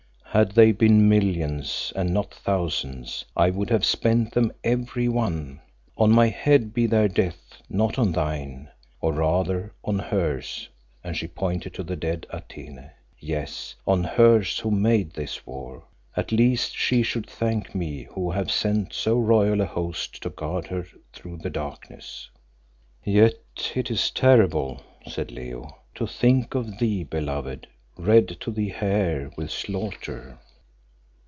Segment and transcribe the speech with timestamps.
[0.33, 5.59] "Had they been millions and not thousands, I would have spent them every one.
[5.97, 8.69] On my head be their deaths, not on thine.
[9.01, 10.69] Or rather on hers,"
[11.03, 12.91] and she pointed to the dead Atene.
[13.19, 15.83] "Yes, on hers who made this war.
[16.15, 20.65] At least she should thank me who have sent so royal a host to guard
[20.67, 22.29] her through the darkness."
[23.03, 23.33] "Yet
[23.75, 29.51] it is terrible," said Leo, "to think of thee, beloved, red to the hair with
[29.51, 30.39] slaughter."